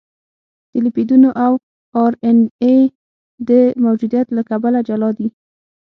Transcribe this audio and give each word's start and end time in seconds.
د 0.71 0.73
لیپیدونو 0.85 1.29
او 1.45 1.53
ار 2.03 2.13
ان 2.29 2.37
اې 2.63 2.75
د 3.49 3.51
موجودیت 3.83 4.27
له 4.37 4.41
کبله 4.49 4.79
جلا 4.87 5.09
دي. 5.17 5.27